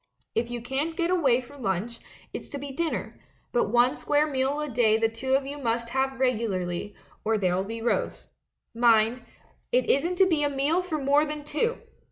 [0.33, 1.99] If you can't get away for lunch,
[2.33, 3.19] it's to be dinner;
[3.51, 7.63] but one square meal a day the two of you must have regularly, or there'll
[7.63, 8.27] be rows.
[8.73, 9.21] Mind,
[9.71, 11.77] it isn't to be a meal for more than two!"